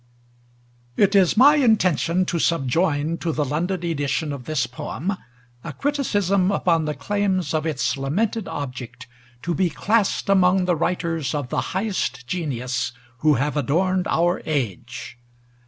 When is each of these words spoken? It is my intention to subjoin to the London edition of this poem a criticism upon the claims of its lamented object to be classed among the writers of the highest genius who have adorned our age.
It 0.97 1.13
is 1.13 1.37
my 1.37 1.57
intention 1.57 2.25
to 2.25 2.39
subjoin 2.39 3.19
to 3.19 3.31
the 3.31 3.45
London 3.45 3.85
edition 3.85 4.33
of 4.33 4.45
this 4.45 4.65
poem 4.65 5.15
a 5.63 5.73
criticism 5.73 6.51
upon 6.51 6.85
the 6.85 6.95
claims 6.95 7.53
of 7.53 7.67
its 7.67 7.95
lamented 7.97 8.47
object 8.47 9.05
to 9.43 9.53
be 9.53 9.69
classed 9.69 10.27
among 10.27 10.65
the 10.65 10.75
writers 10.75 11.35
of 11.35 11.49
the 11.49 11.61
highest 11.77 12.25
genius 12.25 12.93
who 13.19 13.35
have 13.35 13.55
adorned 13.55 14.07
our 14.09 14.41
age. 14.47 15.19